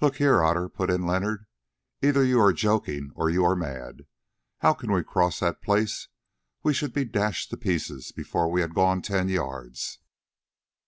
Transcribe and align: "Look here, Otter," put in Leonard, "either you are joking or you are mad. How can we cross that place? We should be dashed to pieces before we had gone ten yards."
"Look 0.00 0.16
here, 0.16 0.42
Otter," 0.42 0.68
put 0.68 0.90
in 0.90 1.06
Leonard, 1.06 1.46
"either 2.02 2.24
you 2.24 2.40
are 2.40 2.52
joking 2.52 3.12
or 3.14 3.30
you 3.30 3.44
are 3.44 3.54
mad. 3.54 4.06
How 4.58 4.74
can 4.74 4.90
we 4.90 5.04
cross 5.04 5.38
that 5.38 5.62
place? 5.62 6.08
We 6.64 6.74
should 6.74 6.92
be 6.92 7.04
dashed 7.04 7.50
to 7.50 7.56
pieces 7.56 8.10
before 8.10 8.50
we 8.50 8.60
had 8.60 8.74
gone 8.74 9.02
ten 9.02 9.28
yards." 9.28 10.00